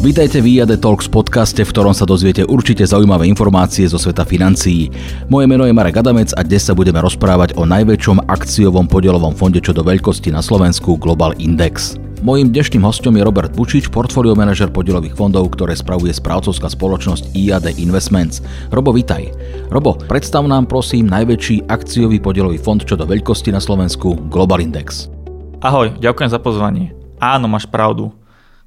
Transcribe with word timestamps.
Vítajte 0.00 0.40
v 0.40 0.56
IAD 0.56 0.80
Talks 0.80 1.12
podcaste, 1.12 1.60
v 1.60 1.68
ktorom 1.76 1.92
sa 1.92 2.08
dozviete 2.08 2.40
určite 2.48 2.88
zaujímavé 2.88 3.28
informácie 3.28 3.84
zo 3.84 4.00
sveta 4.00 4.24
financií. 4.24 4.88
Moje 5.28 5.44
meno 5.44 5.68
je 5.68 5.76
Marek 5.76 6.00
Adamec 6.00 6.32
a 6.32 6.40
dnes 6.40 6.64
sa 6.64 6.72
budeme 6.72 7.04
rozprávať 7.04 7.52
o 7.60 7.68
najväčšom 7.68 8.24
akciovom 8.24 8.88
podielovom 8.88 9.36
fonde 9.36 9.60
čo 9.60 9.76
do 9.76 9.84
veľkosti 9.84 10.32
na 10.32 10.40
Slovensku 10.40 10.96
Global 10.96 11.36
Index. 11.36 12.00
Mojím 12.24 12.48
dnešným 12.48 12.80
hostom 12.80 13.12
je 13.20 13.28
Robert 13.28 13.52
Bučič, 13.52 13.92
portfólio 13.92 14.32
manažer 14.32 14.72
podielových 14.72 15.12
fondov, 15.12 15.52
ktoré 15.52 15.76
spravuje 15.76 16.16
správcovská 16.16 16.72
spoločnosť 16.72 17.36
IAD 17.36 17.76
Investments. 17.76 18.40
Robo, 18.72 18.96
vitaj. 18.96 19.28
Robo, 19.68 20.00
predstav 20.08 20.48
nám 20.48 20.64
prosím 20.64 21.12
najväčší 21.12 21.68
akciový 21.68 22.24
podielový 22.24 22.56
fond 22.56 22.80
čo 22.80 22.96
do 22.96 23.04
veľkosti 23.04 23.52
na 23.52 23.60
Slovensku 23.60 24.16
Global 24.32 24.64
Index. 24.64 25.12
Ahoj, 25.60 25.92
ďakujem 26.00 26.32
za 26.32 26.40
pozvanie. 26.40 26.96
Áno, 27.20 27.52
máš 27.52 27.68
pravdu. 27.68 28.16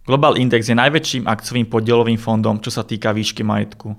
Global 0.04 0.36
Index 0.36 0.68
je 0.68 0.76
najväčším 0.76 1.32
akciovým 1.32 1.72
podielovým 1.72 2.20
fondom, 2.20 2.60
čo 2.60 2.68
sa 2.68 2.84
týka 2.84 3.16
výšky 3.16 3.40
majetku. 3.40 3.96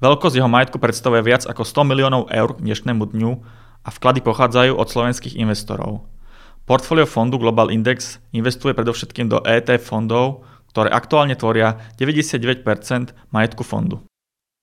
Veľkosť 0.00 0.40
jeho 0.40 0.48
majetku 0.48 0.80
predstavuje 0.80 1.20
viac 1.20 1.44
ako 1.44 1.68
100 1.68 1.84
miliónov 1.84 2.32
eur 2.32 2.56
k 2.56 2.64
dnešnému 2.64 3.04
dňu 3.12 3.32
a 3.84 3.88
vklady 3.92 4.24
pochádzajú 4.24 4.72
od 4.72 4.88
slovenských 4.88 5.36
investorov. 5.36 6.08
Portfólio 6.64 7.04
fondu 7.04 7.36
Global 7.36 7.68
Index 7.68 8.24
investuje 8.32 8.72
predovšetkým 8.72 9.28
do 9.28 9.44
ETF 9.44 9.84
fondov, 9.84 10.48
ktoré 10.72 10.88
aktuálne 10.88 11.36
tvoria 11.36 11.76
99% 12.00 12.64
majetku 13.28 13.60
fondu. 13.68 14.00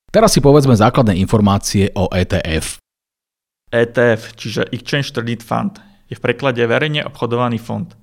Teraz 0.10 0.34
si 0.34 0.42
povedzme 0.42 0.74
základné 0.74 1.14
informácie 1.22 1.94
o 1.94 2.10
ETF. 2.10 2.82
ETF, 3.70 4.34
čiže 4.34 4.66
Exchange 4.74 5.14
Traded 5.14 5.46
Fund, 5.46 5.78
je 6.10 6.18
v 6.18 6.24
preklade 6.26 6.66
verejne 6.66 7.06
obchodovaný 7.06 7.62
fond– 7.62 7.94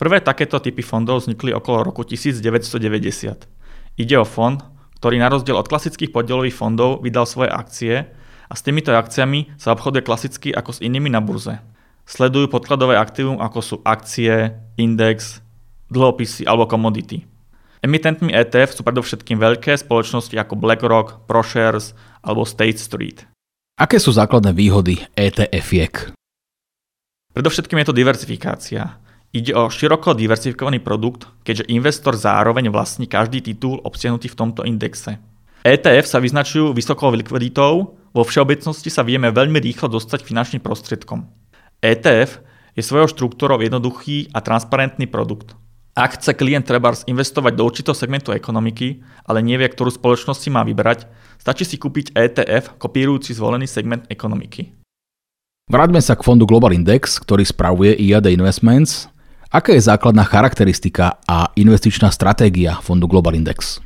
Prvé 0.00 0.24
takéto 0.24 0.56
typy 0.56 0.80
fondov 0.80 1.20
vznikli 1.20 1.52
okolo 1.52 1.84
roku 1.84 2.08
1990. 2.08 4.00
Ide 4.00 4.16
o 4.16 4.24
fond, 4.24 4.56
ktorý 4.96 5.20
na 5.20 5.28
rozdiel 5.28 5.60
od 5.60 5.68
klasických 5.68 6.08
podielových 6.08 6.56
fondov 6.56 7.04
vydal 7.04 7.28
svoje 7.28 7.52
akcie 7.52 8.08
a 8.48 8.52
s 8.56 8.64
týmito 8.64 8.96
akciami 8.96 9.60
sa 9.60 9.76
obchoduje 9.76 10.00
klasicky 10.00 10.56
ako 10.56 10.72
s 10.72 10.80
inými 10.80 11.12
na 11.12 11.20
burze. 11.20 11.60
Sledujú 12.08 12.48
podkladové 12.48 12.96
aktívum 12.96 13.44
ako 13.44 13.60
sú 13.60 13.76
akcie, 13.84 14.56
index, 14.80 15.44
dlhopisy 15.92 16.48
alebo 16.48 16.64
komodity. 16.64 17.28
Emitentmi 17.84 18.32
ETF 18.32 18.80
sú 18.80 18.82
predovšetkým 18.84 19.36
veľké 19.36 19.76
spoločnosti 19.76 20.32
ako 20.32 20.56
BlackRock, 20.56 21.28
ProShares 21.28 21.92
alebo 22.24 22.48
State 22.48 22.80
Street. 22.80 23.28
Aké 23.76 24.00
sú 24.00 24.16
základné 24.16 24.56
výhody 24.56 25.00
ETF-iek? 25.12 26.16
Predovšetkým 27.36 27.84
je 27.84 27.86
to 27.88 27.96
diversifikácia. 27.96 28.99
Ide 29.30 29.54
o 29.54 29.70
široko 29.70 30.10
diversifikovaný 30.10 30.82
produkt, 30.82 31.30
keďže 31.46 31.70
investor 31.70 32.18
zároveň 32.18 32.66
vlastní 32.66 33.06
každý 33.06 33.38
titul 33.38 33.78
obsiahnutý 33.86 34.26
v 34.26 34.34
tomto 34.34 34.66
indexe. 34.66 35.22
ETF 35.62 36.06
sa 36.10 36.18
vyznačujú 36.18 36.74
vysokou 36.74 37.14
likviditou, 37.14 37.94
vo 38.10 38.22
všeobecnosti 38.26 38.90
sa 38.90 39.06
vieme 39.06 39.30
veľmi 39.30 39.62
rýchlo 39.62 39.86
dostať 39.86 40.26
finančným 40.26 40.58
prostriedkom. 40.58 41.30
ETF 41.78 42.42
je 42.74 42.82
svojou 42.82 43.06
štruktúrou 43.06 43.62
jednoduchý 43.62 44.34
a 44.34 44.42
transparentný 44.42 45.06
produkt. 45.06 45.54
Ak 45.94 46.18
chce 46.18 46.34
klient 46.34 46.66
treba 46.66 46.90
investovať 46.90 47.52
do 47.54 47.62
určitého 47.62 47.94
segmentu 47.94 48.34
ekonomiky, 48.34 48.98
ale 49.30 49.46
nevie, 49.46 49.70
ktorú 49.70 49.94
spoločnosť 49.94 50.40
si 50.42 50.50
má 50.50 50.66
vybrať, 50.66 51.06
stačí 51.38 51.62
si 51.62 51.78
kúpiť 51.78 52.18
ETF 52.18 52.82
kopírujúci 52.82 53.30
zvolený 53.38 53.70
segment 53.70 54.10
ekonomiky. 54.10 54.74
Vráťme 55.70 56.02
sa 56.02 56.18
k 56.18 56.26
fondu 56.26 56.50
Global 56.50 56.74
Index, 56.74 57.22
ktorý 57.22 57.46
spravuje 57.46 57.94
IAD 57.94 58.26
Investments 58.34 59.06
Aká 59.50 59.74
je 59.74 59.82
základná 59.82 60.22
charakteristika 60.22 61.18
a 61.26 61.50
investičná 61.58 62.06
stratégia 62.14 62.78
fondu 62.78 63.10
Global 63.10 63.34
Index? 63.34 63.82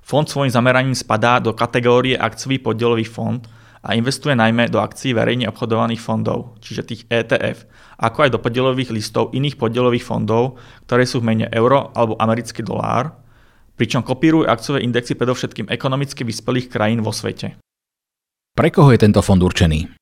Fond 0.00 0.24
svojim 0.24 0.48
zameraním 0.48 0.96
spadá 0.96 1.36
do 1.36 1.52
kategórie 1.52 2.16
akciový 2.16 2.56
podielový 2.56 3.04
fond 3.04 3.44
a 3.84 3.92
investuje 3.92 4.32
najmä 4.32 4.72
do 4.72 4.80
akcií 4.80 5.12
verejne 5.12 5.52
obchodovaných 5.52 6.00
fondov, 6.00 6.56
čiže 6.64 6.88
tých 6.88 7.04
ETF, 7.12 7.68
ako 8.00 8.18
aj 8.24 8.30
do 8.32 8.40
podielových 8.40 8.88
listov 8.88 9.36
iných 9.36 9.60
podielových 9.60 10.08
fondov, 10.08 10.56
ktoré 10.88 11.04
sú 11.04 11.20
v 11.20 11.28
mene 11.28 11.46
euro 11.52 11.92
alebo 11.92 12.16
americký 12.16 12.64
dolár, 12.64 13.20
pričom 13.76 14.00
kopírujú 14.00 14.48
akciové 14.48 14.80
indexy 14.80 15.12
predovšetkým 15.12 15.68
ekonomicky 15.68 16.24
vyspelých 16.24 16.72
krajín 16.72 17.04
vo 17.04 17.12
svete. 17.12 17.60
Pre 18.56 18.68
koho 18.72 18.96
je 18.96 19.04
tento 19.04 19.20
fond 19.20 19.44
určený? 19.44 19.97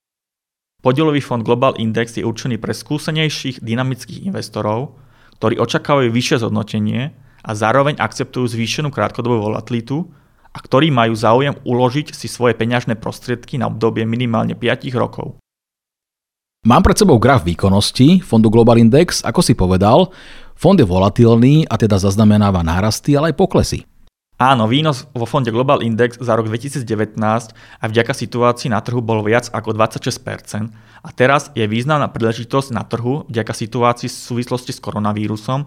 Podielový 0.85 1.25
fond 1.25 1.41
Global 1.41 1.75
Index 1.81 2.21
je 2.21 2.25
určený 2.27 2.61
pre 2.61 2.77
skúsenejších 2.77 3.65
dynamických 3.65 4.29
investorov, 4.29 5.01
ktorí 5.41 5.57
očakávajú 5.57 6.13
vyššie 6.13 6.45
zhodnotenie 6.45 7.17
a 7.41 7.51
zároveň 7.57 7.97
akceptujú 7.97 8.45
zvýšenú 8.53 8.93
krátkodobú 8.93 9.41
volatilitu 9.41 10.05
a 10.53 10.59
ktorí 10.61 10.93
majú 10.93 11.17
záujem 11.17 11.57
uložiť 11.65 12.13
si 12.13 12.29
svoje 12.29 12.57
peňažné 12.57 12.97
prostriedky 13.01 13.61
na 13.61 13.73
obdobie 13.73 14.05
minimálne 14.09 14.57
5 14.57 14.89
rokov. 14.97 15.37
Mám 16.67 16.83
pred 16.83 16.99
sebou 16.99 17.17
graf 17.23 17.47
výkonnosti 17.47 18.27
fondu 18.27 18.51
Global 18.51 18.83
Index, 18.83 19.23
ako 19.23 19.39
si 19.39 19.55
povedal. 19.55 20.11
Fond 20.59 20.75
je 20.75 20.83
volatilný 20.83 21.69
a 21.69 21.79
teda 21.79 21.95
zaznamenáva 22.01 22.67
nárasty, 22.67 23.15
ale 23.15 23.31
aj 23.31 23.39
poklesy. 23.39 23.87
Áno, 24.37 24.69
výnos 24.69 25.09
vo 25.17 25.25
fonde 25.25 25.49
Global 25.49 25.81
Index 25.81 26.21
za 26.21 26.37
rok 26.37 26.53
2019 26.53 27.17
a 27.57 27.85
vďaka 27.89 28.13
situácii 28.13 28.69
na 28.69 28.85
trhu 28.85 29.01
bol 29.01 29.25
viac 29.25 29.49
ako 29.49 29.73
26% 29.73 30.69
a 31.01 31.09
teraz 31.09 31.49
je 31.57 31.65
významná 31.65 32.13
príležitosť 32.13 32.69
na 32.69 32.85
trhu 32.85 33.25
vďaka 33.33 33.57
situácii 33.57 34.13
v 34.13 34.13
súvislosti 34.13 34.77
s 34.77 34.83
koronavírusom, 34.85 35.65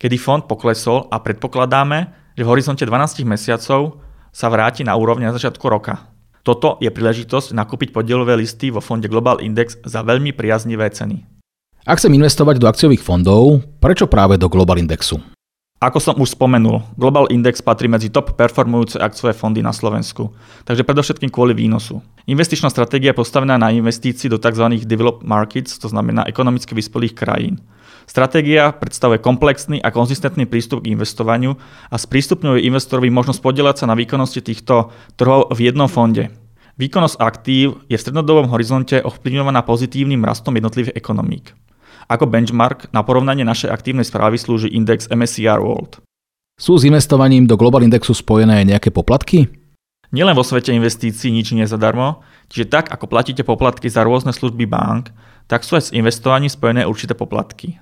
kedy 0.00 0.16
fond 0.16 0.40
poklesol 0.40 1.04
a 1.12 1.20
predpokladáme, 1.20 2.32
že 2.32 2.48
v 2.48 2.50
horizonte 2.56 2.88
12 2.88 3.28
mesiacov 3.28 4.00
sa 4.32 4.46
vráti 4.48 4.88
na 4.88 4.96
úrovne 4.96 5.28
na 5.28 5.36
začiatku 5.36 5.68
roka. 5.68 6.08
Toto 6.40 6.80
je 6.80 6.88
príležitosť 6.88 7.52
nakúpiť 7.52 7.92
podielové 7.92 8.40
listy 8.40 8.72
vo 8.72 8.80
fonde 8.80 9.04
Global 9.04 9.44
Index 9.44 9.84
za 9.84 10.00
veľmi 10.00 10.32
priaznivé 10.32 10.88
ceny. 10.88 11.28
Ak 11.84 12.00
chcem 12.00 12.16
investovať 12.16 12.56
do 12.56 12.72
akciových 12.72 13.04
fondov, 13.04 13.60
prečo 13.84 14.08
práve 14.08 14.40
do 14.40 14.48
Global 14.48 14.80
Indexu? 14.80 15.20
Ako 15.78 16.02
som 16.02 16.18
už 16.18 16.34
spomenul, 16.34 16.82
Global 16.98 17.30
Index 17.30 17.62
patrí 17.62 17.86
medzi 17.86 18.10
top 18.10 18.34
performujúce 18.34 18.98
akciové 18.98 19.30
fondy 19.30 19.62
na 19.62 19.70
Slovensku, 19.70 20.34
takže 20.66 20.82
predovšetkým 20.82 21.30
kvôli 21.30 21.54
výnosu. 21.54 22.02
Investičná 22.26 22.66
stratégia 22.66 23.14
je 23.14 23.22
postavená 23.22 23.54
na 23.54 23.70
investícii 23.70 24.26
do 24.26 24.42
tzv. 24.42 24.66
developed 24.82 25.22
markets, 25.22 25.78
to 25.78 25.86
znamená 25.86 26.26
ekonomicky 26.26 26.74
vyspelých 26.74 27.14
krajín. 27.14 27.62
Stratégia 28.10 28.74
predstavuje 28.74 29.22
komplexný 29.22 29.78
a 29.78 29.94
konzistentný 29.94 30.50
prístup 30.50 30.82
k 30.82 30.98
investovaniu 30.98 31.54
a 31.94 31.94
sprístupňuje 31.94 32.66
investorovi 32.66 33.06
možnosť 33.14 33.38
podielať 33.38 33.76
sa 33.78 33.86
na 33.86 33.94
výkonnosti 33.94 34.42
týchto 34.42 34.90
trhov 35.14 35.54
v 35.54 35.70
jednom 35.70 35.86
fonde. 35.86 36.34
Výkonnosť 36.74 37.22
aktív 37.22 37.86
je 37.86 37.94
v 37.94 38.02
strednodobom 38.02 38.50
horizonte 38.50 38.98
ovplyvňovaná 38.98 39.62
pozitívnym 39.62 40.26
rastom 40.26 40.58
jednotlivých 40.58 40.98
ekonomík. 40.98 41.54
Ako 42.06 42.30
benchmark 42.30 42.86
na 42.94 43.02
porovnanie 43.02 43.42
našej 43.42 43.74
aktívnej 43.74 44.06
správy 44.06 44.38
slúži 44.38 44.70
index 44.70 45.10
MSCR 45.10 45.58
World. 45.58 45.98
Sú 46.58 46.78
s 46.78 46.86
investovaním 46.86 47.50
do 47.50 47.58
Global 47.58 47.82
Indexu 47.82 48.14
spojené 48.14 48.62
nejaké 48.62 48.94
poplatky? 48.94 49.50
Nielen 50.08 50.32
vo 50.32 50.46
svete 50.46 50.72
investícií 50.72 51.28
nič 51.28 51.52
nie 51.52 51.68
je 51.68 51.74
zadarmo, 51.74 52.24
čiže 52.48 52.72
tak 52.72 52.88
ako 52.88 53.06
platíte 53.10 53.44
poplatky 53.44 53.92
za 53.92 54.06
rôzne 54.06 54.32
služby 54.32 54.64
bank, 54.64 55.12
tak 55.46 55.62
sú 55.62 55.76
aj 55.76 55.92
s 55.92 55.94
investovaním 55.94 56.48
spojené 56.48 56.88
určité 56.88 57.12
poplatky. 57.12 57.76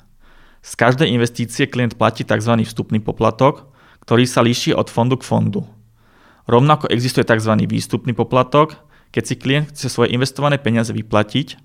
Z 0.66 0.72
každej 0.74 1.06
investície 1.06 1.70
klient 1.70 1.94
platí 1.94 2.26
tzv. 2.26 2.66
vstupný 2.66 2.98
poplatok, 2.98 3.70
ktorý 4.02 4.26
sa 4.26 4.42
líši 4.42 4.74
od 4.74 4.90
fondu 4.90 5.14
k 5.14 5.26
fondu. 5.26 5.62
Rovnako 6.50 6.90
existuje 6.90 7.22
tzv. 7.22 7.54
výstupný 7.66 8.14
poplatok, 8.14 8.74
keď 9.14 9.22
si 9.22 9.34
klient 9.38 9.66
chce 9.70 9.86
svoje 9.86 10.10
investované 10.14 10.58
peniaze 10.58 10.90
vyplatiť 10.90 11.58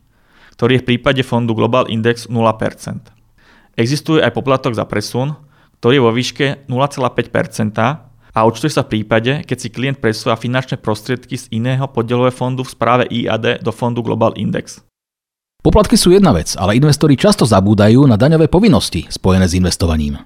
ktorý 0.53 0.77
je 0.77 0.81
v 0.83 0.87
prípade 0.95 1.21
fondu 1.23 1.55
Global 1.55 1.87
Index 1.87 2.27
0%. 2.27 2.35
Existuje 3.79 4.19
aj 4.19 4.35
poplatok 4.35 4.75
za 4.75 4.83
presun, 4.83 5.35
ktorý 5.79 5.97
je 5.97 6.05
vo 6.05 6.11
výške 6.13 6.45
0,5% 6.69 8.11
a 8.31 8.39
účtuje 8.47 8.71
sa 8.71 8.85
v 8.85 8.99
prípade, 8.99 9.43
keď 9.43 9.57
si 9.57 9.73
klient 9.73 9.97
presúva 9.99 10.39
finančné 10.39 10.79
prostriedky 10.79 11.35
z 11.35 11.51
iného 11.51 11.83
podielového 11.89 12.31
fondu 12.31 12.63
v 12.63 12.71
správe 12.71 13.03
IAD 13.09 13.59
do 13.59 13.71
fondu 13.75 13.99
Global 14.05 14.31
Index. 14.39 14.79
Poplatky 15.61 15.93
sú 15.93 16.09
jedna 16.09 16.33
vec, 16.33 16.57
ale 16.57 16.79
investori 16.79 17.13
často 17.13 17.45
zabúdajú 17.45 18.07
na 18.09 18.17
daňové 18.17 18.49
povinnosti 18.49 19.05
spojené 19.11 19.45
s 19.45 19.53
investovaním. 19.53 20.17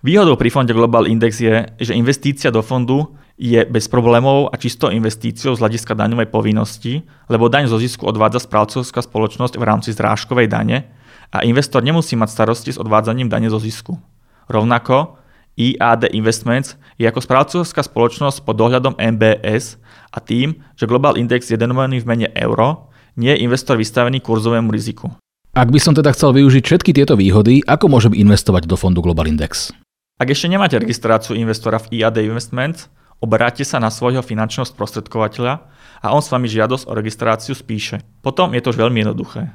Výhodou 0.00 0.40
pri 0.40 0.48
fonde 0.48 0.72
Global 0.72 1.04
Index 1.04 1.36
je, 1.36 1.68
že 1.76 1.92
investícia 1.92 2.48
do 2.48 2.64
fondu 2.64 3.12
je 3.40 3.64
bez 3.64 3.88
problémov 3.88 4.52
a 4.52 4.60
čisto 4.60 4.92
investíciou 4.92 5.56
z 5.56 5.62
hľadiska 5.64 5.96
daňovej 5.96 6.28
povinnosti, 6.28 7.08
lebo 7.32 7.48
daň 7.48 7.72
zo 7.72 7.80
zisku 7.80 8.04
odvádza 8.04 8.44
správcovská 8.44 9.00
spoločnosť 9.00 9.56
v 9.56 9.64
rámci 9.64 9.96
zrážkovej 9.96 10.52
dane 10.52 10.92
a 11.32 11.40
investor 11.48 11.80
nemusí 11.80 12.20
mať 12.20 12.36
starosti 12.36 12.76
s 12.76 12.78
odvádzaním 12.78 13.32
dane 13.32 13.48
zo 13.48 13.56
zisku. 13.56 13.96
Rovnako 14.44 15.16
IAD 15.56 16.12
Investments 16.12 16.76
je 17.00 17.08
ako 17.08 17.24
správcovská 17.24 17.80
spoločnosť 17.80 18.44
pod 18.44 18.60
dohľadom 18.60 19.00
MBS 19.00 19.80
a 20.12 20.20
tým, 20.20 20.60
že 20.76 20.84
Global 20.84 21.16
Index 21.16 21.48
je 21.48 21.56
denovaný 21.56 22.04
v 22.04 22.08
mene 22.12 22.28
euro, 22.36 22.92
nie 23.16 23.32
je 23.32 23.40
investor 23.40 23.80
vystavený 23.80 24.20
kurzovému 24.20 24.68
riziku. 24.68 25.16
Ak 25.56 25.72
by 25.72 25.80
som 25.80 25.96
teda 25.96 26.12
chcel 26.12 26.36
využiť 26.36 26.62
všetky 26.62 26.92
tieto 26.92 27.16
výhody, 27.16 27.64
ako 27.64 27.88
môžem 27.88 28.12
investovať 28.12 28.68
do 28.68 28.76
fondu 28.76 29.00
Global 29.00 29.26
Index? 29.26 29.72
Ak 30.20 30.28
ešte 30.28 30.52
nemáte 30.52 30.76
registráciu 30.76 31.32
investora 31.34 31.80
v 31.80 32.04
IAD 32.04 32.20
Investments, 32.20 32.92
obráťte 33.20 33.68
sa 33.68 33.78
na 33.78 33.92
svojho 33.92 34.24
finančného 34.24 34.66
sprostredkovateľa 34.66 35.64
a 36.00 36.06
on 36.16 36.24
s 36.24 36.32
vami 36.32 36.48
žiadosť 36.48 36.88
o 36.88 36.96
registráciu 36.96 37.54
spíše. 37.54 38.00
Potom 38.24 38.56
je 38.56 38.60
to 38.64 38.72
už 38.72 38.80
veľmi 38.80 39.04
jednoduché. 39.04 39.52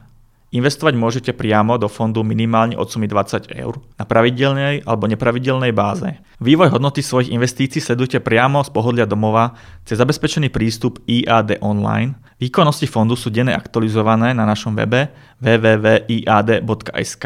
Investovať 0.56 0.96
môžete 0.96 1.36
priamo 1.36 1.76
do 1.76 1.92
fondu 1.92 2.24
minimálne 2.24 2.80
od 2.80 2.88
sumy 2.88 3.12
20 3.12 3.52
eur 3.60 3.76
na 4.00 4.08
pravidelnej 4.08 4.88
alebo 4.88 5.04
nepravidelnej 5.10 5.76
báze. 5.76 6.16
Vývoj 6.40 6.72
hodnoty 6.72 7.04
svojich 7.04 7.34
investícií 7.34 7.84
sledujte 7.84 8.24
priamo 8.24 8.64
z 8.64 8.72
pohodlia 8.72 9.04
domova 9.04 9.58
cez 9.84 10.00
zabezpečený 10.00 10.54
prístup 10.54 11.04
IAD 11.10 11.60
online. 11.60 12.16
Výkonnosti 12.40 12.88
fondu 12.88 13.20
sú 13.20 13.34
denne 13.34 13.52
aktualizované 13.52 14.32
na 14.32 14.48
našom 14.48 14.78
webe 14.80 15.12
www.iad.sk 15.44 17.26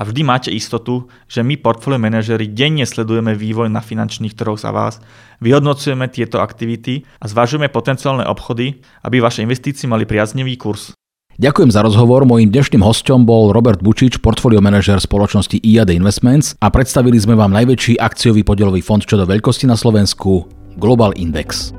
a 0.00 0.08
vždy 0.08 0.24
máte 0.24 0.48
istotu, 0.48 1.12
že 1.28 1.44
my 1.44 1.60
portfólio 1.60 2.00
manažery 2.00 2.48
denne 2.48 2.88
sledujeme 2.88 3.36
vývoj 3.36 3.68
na 3.68 3.84
finančných 3.84 4.32
trhoch 4.32 4.56
za 4.56 4.72
vás, 4.72 4.96
vyhodnocujeme 5.44 6.08
tieto 6.08 6.40
aktivity 6.40 7.04
a 7.20 7.28
zvažujeme 7.28 7.68
potenciálne 7.68 8.24
obchody, 8.24 8.80
aby 9.04 9.20
vaše 9.20 9.44
investície 9.44 9.84
mali 9.84 10.08
priaznivý 10.08 10.56
kurz. 10.56 10.96
Ďakujem 11.40 11.72
za 11.72 11.80
rozhovor. 11.84 12.28
Mojím 12.28 12.52
dnešným 12.52 12.84
hostom 12.84 13.24
bol 13.24 13.52
Robert 13.52 13.80
Bučič, 13.80 14.20
portfólio 14.20 14.60
manažer 14.60 15.00
spoločnosti 15.00 15.60
IAD 15.60 15.92
Investments 15.92 16.56
a 16.60 16.68
predstavili 16.72 17.16
sme 17.16 17.36
vám 17.36 17.52
najväčší 17.52 18.00
akciový 18.00 18.44
podielový 18.44 18.80
fond 18.84 19.00
čo 19.00 19.20
do 19.20 19.24
veľkosti 19.24 19.64
na 19.68 19.76
Slovensku 19.76 20.48
Global 20.76 21.16
Index. 21.16 21.72